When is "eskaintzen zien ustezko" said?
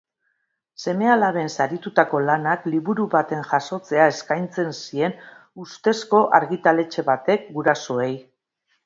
4.13-6.23